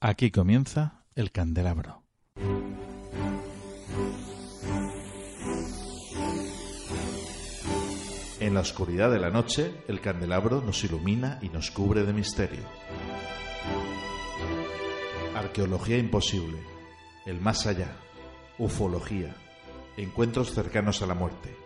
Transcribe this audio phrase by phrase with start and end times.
[0.00, 2.04] Aquí comienza el candelabro.
[8.38, 12.62] En la oscuridad de la noche, el candelabro nos ilumina y nos cubre de misterio.
[15.34, 16.58] Arqueología imposible,
[17.26, 17.96] el más allá,
[18.56, 19.34] ufología,
[19.96, 21.56] encuentros cercanos a la muerte,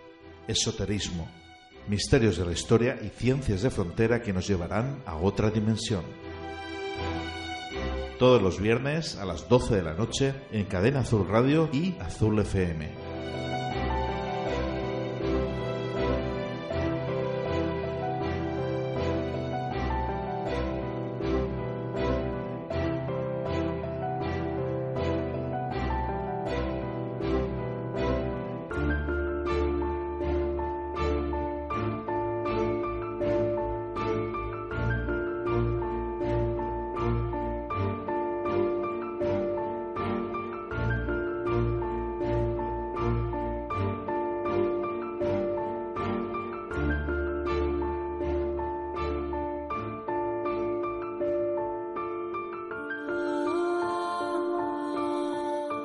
[0.48, 1.28] esoterismo,
[1.86, 6.02] misterios de la historia y ciencias de frontera que nos llevarán a otra dimensión
[8.18, 12.38] todos los viernes a las 12 de la noche en Cadena Azul Radio y Azul
[12.38, 13.01] FM.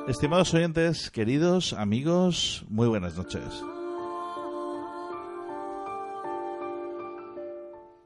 [0.08, 3.62] Estimados oyentes, queridos amigos, muy buenas noches.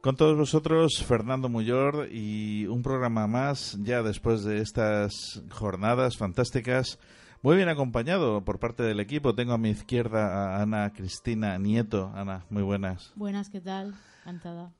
[0.00, 6.98] Con todos vosotros, Fernando Muyor y un programa más ya después de estas jornadas fantásticas.
[7.40, 9.36] Muy bien acompañado por parte del equipo.
[9.36, 12.10] Tengo a mi izquierda a Ana Cristina Nieto.
[12.16, 13.12] Ana, muy buenas.
[13.14, 13.94] Buenas, ¿qué tal?
[14.22, 14.72] Encantada.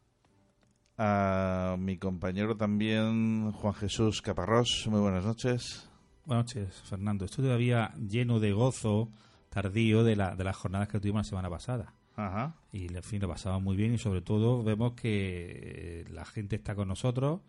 [0.99, 4.89] A mi compañero también, Juan Jesús Caparrós.
[4.89, 5.89] Muy buenas noches.
[6.25, 7.25] Buenas noches, Fernando.
[7.25, 9.11] Estoy todavía lleno de gozo
[9.49, 11.95] tardío de, la, de las jornadas que tuvimos la semana pasada.
[12.15, 12.55] Ajá.
[12.71, 16.77] Y en fin, lo pasamos muy bien y sobre todo vemos que la gente está
[16.77, 17.41] con nosotros.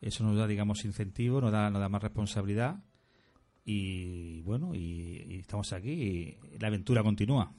[0.00, 2.82] Eso nos da, digamos, incentivo, nos da, nos da más responsabilidad.
[3.66, 7.52] Y bueno, y, estamos aquí y la aventura continúa.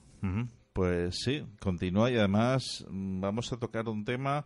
[0.74, 4.44] Pues sí, continúa y además mm, vamos a tocar un tema.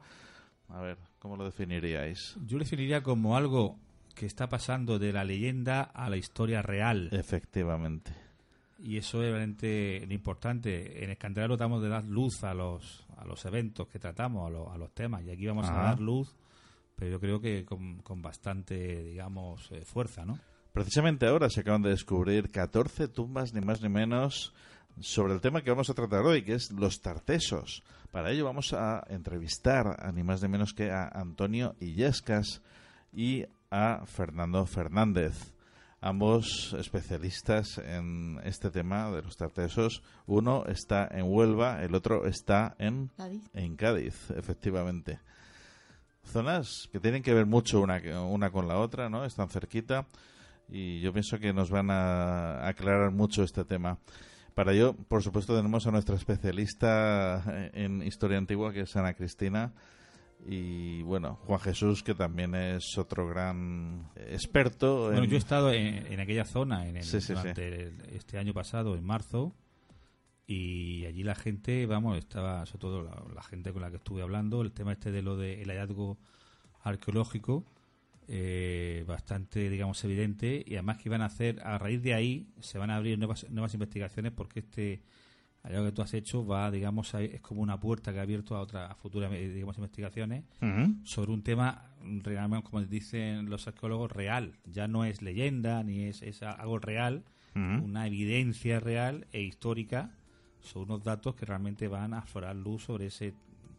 [0.68, 2.36] A ver, ¿cómo lo definiríais?
[2.46, 3.78] Yo lo definiría como algo
[4.14, 7.10] que está pasando de la leyenda a la historia real.
[7.12, 8.12] Efectivamente.
[8.80, 11.04] Y eso es realmente importante.
[11.04, 14.78] En Escandalero damos de dar luz a los, a los eventos que tratamos, a, a
[14.78, 15.24] los temas.
[15.24, 16.36] Y aquí vamos a dar luz,
[16.96, 20.40] pero yo creo que con, con bastante, digamos, eh, fuerza, ¿no?
[20.74, 24.54] Precisamente ahora se acaban de descubrir 14 tumbas, ni más ni menos,
[25.00, 27.84] sobre el tema que vamos a tratar hoy, que es los tartesos.
[28.12, 32.62] Para ello vamos a entrevistar a ni más ni menos que a Antonio Illescas
[33.14, 35.54] y a Fernando Fernández,
[36.02, 40.02] ambos especialistas en este tema de los tartesos.
[40.26, 45.20] Uno está en Huelva, el otro está en Cádiz, en Cádiz efectivamente.
[46.24, 49.26] Zonas que tienen que ver mucho una, una con la otra, ¿no?
[49.26, 50.06] Están cerquita
[50.70, 53.98] y yo pienso que nos van a aclarar mucho este tema.
[54.54, 59.72] Para ello, por supuesto, tenemos a nuestra especialista en historia antigua, que es Ana Cristina,
[60.46, 65.08] y bueno, Juan Jesús, que también es otro gran experto.
[65.08, 69.54] Bueno, yo he estado en, aquella zona en el, durante este año pasado, en marzo,
[70.48, 74.62] y allí la gente, vamos, estaba, sobre todo la, gente con la que estuve hablando,
[74.62, 76.18] el tema este de lo del hallazgo
[76.82, 77.64] arqueológico,
[78.28, 82.80] eh, bastante, digamos, evidente, y además que iban a hacer, a raíz de ahí, se
[82.80, 85.04] van a abrir nuevas, nuevas investigaciones porque este
[85.64, 88.62] algo que tú has hecho va, digamos, es como una puerta que ha abierto a
[88.62, 90.44] otras futuras, eh, digamos, investigaciones
[91.04, 94.58] sobre un tema, realmente, como dicen los arqueólogos, real.
[94.66, 100.12] Ya no es leyenda, ni es, es algo real, una evidencia real e histórica
[100.62, 103.34] sobre unos datos que realmente van a aflorar luz sobre ese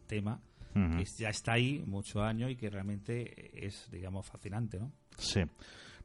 [0.07, 0.39] tema
[0.73, 4.91] que ya está ahí muchos años y que realmente es, digamos, fascinante, ¿no?
[5.17, 5.41] Sí.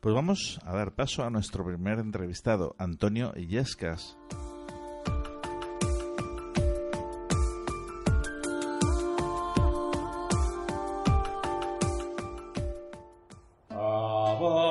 [0.01, 4.17] Pues vamos a dar paso a nuestro primer entrevistado, Antonio Illescas.
[14.41, 14.68] Abba.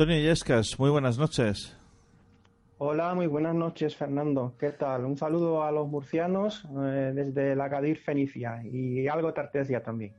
[0.00, 1.76] Antonio Yescas, muy buenas noches.
[2.78, 4.54] Hola, muy buenas noches, Fernando.
[4.56, 5.04] ¿Qué tal?
[5.04, 10.14] Un saludo a los murcianos eh, desde la Gadir Fenicia y algo Tartesia también.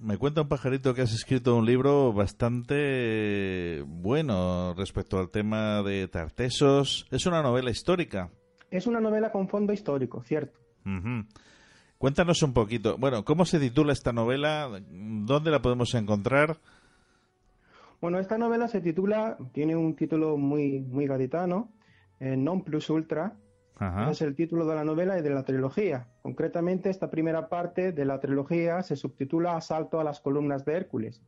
[0.00, 6.08] Me cuenta un pajarito que has escrito un libro bastante bueno respecto al tema de
[6.08, 7.06] Tartesos.
[7.10, 8.30] Es una novela histórica.
[8.70, 10.58] Es una novela con fondo histórico, cierto.
[11.98, 12.96] Cuéntanos un poquito.
[12.96, 14.80] Bueno, ¿cómo se titula esta novela?
[14.88, 16.56] ¿Dónde la podemos encontrar?
[18.06, 21.72] Bueno, esta novela se titula, tiene un título muy, muy gaditano,
[22.20, 23.34] eh, Non plus ultra.
[24.08, 26.06] Es el título de la novela y de la trilogía.
[26.22, 31.20] Concretamente, esta primera parte de la trilogía se subtitula Asalto a las columnas de Hércules.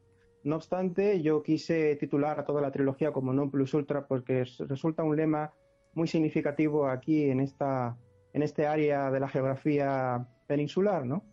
[0.44, 5.02] No obstante, yo quise titular a toda la trilogía como Non plus ultra porque resulta
[5.02, 5.50] un lema
[5.94, 7.98] muy significativo aquí en esta
[8.32, 11.24] en este área de la geografía peninsular, ¿no?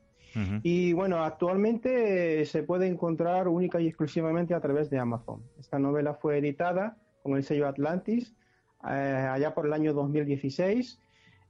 [0.64, 5.42] Y bueno, actualmente se puede encontrar única y exclusivamente a través de Amazon.
[5.60, 8.36] Esta novela fue editada con el sello Atlantis
[8.88, 11.00] eh, allá por el año 2016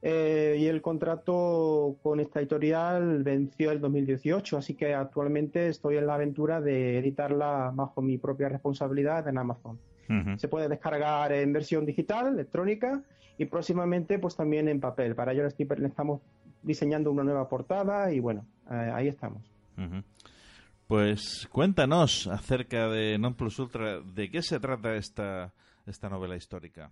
[0.01, 6.05] eh, y el contrato con esta editorial venció el 2018, así que actualmente estoy en
[6.05, 9.79] la aventura de editarla bajo mi propia responsabilidad en Amazon.
[10.37, 13.01] Se puede descargar en versión digital, electrónica
[13.39, 15.15] y próximamente pues también en papel.
[15.15, 16.21] Para ello estamos
[16.65, 19.43] diseñando una nueva portada y bueno, eh, ahí estamos.
[20.87, 25.53] Pues cuéntanos acerca de Non Plus Ultra, ¿de qué se trata esta,
[25.85, 26.91] esta novela histórica?